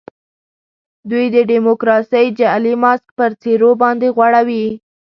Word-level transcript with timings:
دوی 1.09 1.25
د 1.35 1.37
ډیموکراسۍ 1.51 2.25
جعلي 2.39 2.73
ماسک 2.83 3.05
پر 3.17 3.31
څېرو 3.41 3.71
باندي 3.81 4.09
غوړوي. 4.15 4.65